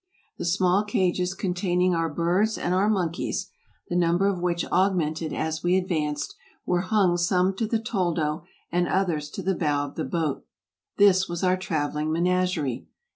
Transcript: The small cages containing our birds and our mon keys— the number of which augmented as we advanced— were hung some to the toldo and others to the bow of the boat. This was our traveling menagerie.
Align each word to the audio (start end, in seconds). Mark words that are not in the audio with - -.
The 0.39 0.45
small 0.45 0.83
cages 0.83 1.35
containing 1.35 1.93
our 1.93 2.09
birds 2.09 2.57
and 2.57 2.73
our 2.73 2.89
mon 2.89 3.11
keys— 3.11 3.51
the 3.87 3.95
number 3.95 4.25
of 4.25 4.41
which 4.41 4.65
augmented 4.71 5.31
as 5.31 5.61
we 5.61 5.77
advanced— 5.77 6.33
were 6.65 6.81
hung 6.81 7.17
some 7.17 7.53
to 7.57 7.67
the 7.67 7.77
toldo 7.77 8.43
and 8.71 8.87
others 8.87 9.29
to 9.29 9.43
the 9.43 9.53
bow 9.53 9.85
of 9.85 9.93
the 9.93 10.03
boat. 10.03 10.43
This 10.97 11.29
was 11.29 11.43
our 11.43 11.55
traveling 11.55 12.11
menagerie. 12.11 12.87